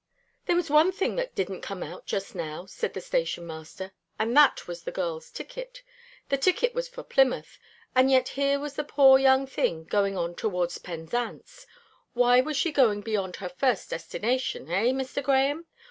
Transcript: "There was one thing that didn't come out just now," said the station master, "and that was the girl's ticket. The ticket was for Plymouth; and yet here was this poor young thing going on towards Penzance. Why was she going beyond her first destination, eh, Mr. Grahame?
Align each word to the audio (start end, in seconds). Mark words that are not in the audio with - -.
"There 0.47 0.55
was 0.55 0.71
one 0.71 0.91
thing 0.91 1.15
that 1.17 1.35
didn't 1.35 1.61
come 1.61 1.83
out 1.83 2.07
just 2.07 2.33
now," 2.33 2.65
said 2.65 2.95
the 2.95 3.01
station 3.01 3.45
master, 3.45 3.91
"and 4.17 4.35
that 4.35 4.67
was 4.67 4.81
the 4.81 4.91
girl's 4.91 5.29
ticket. 5.29 5.83
The 6.29 6.39
ticket 6.39 6.73
was 6.73 6.87
for 6.87 7.03
Plymouth; 7.03 7.59
and 7.93 8.09
yet 8.09 8.29
here 8.29 8.57
was 8.57 8.73
this 8.77 8.85
poor 8.89 9.19
young 9.19 9.45
thing 9.45 9.83
going 9.83 10.17
on 10.17 10.33
towards 10.33 10.79
Penzance. 10.79 11.67
Why 12.13 12.41
was 12.41 12.57
she 12.57 12.71
going 12.71 13.01
beyond 13.01 13.35
her 13.35 13.49
first 13.49 13.91
destination, 13.91 14.71
eh, 14.71 14.85
Mr. 14.85 15.21
Grahame? 15.21 15.65